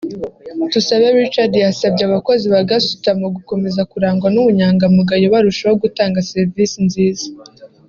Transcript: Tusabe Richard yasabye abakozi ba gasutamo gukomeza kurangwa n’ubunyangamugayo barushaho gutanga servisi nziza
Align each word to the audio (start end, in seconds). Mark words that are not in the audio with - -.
Tusabe 0.71 1.07
Richard 1.17 1.53
yasabye 1.63 2.03
abakozi 2.05 2.45
ba 2.53 2.61
gasutamo 2.69 3.25
gukomeza 3.35 3.81
kurangwa 3.91 4.27
n’ubunyangamugayo 4.31 5.25
barushaho 5.33 5.75
gutanga 5.83 6.25
servisi 6.33 6.77
nziza 6.87 7.25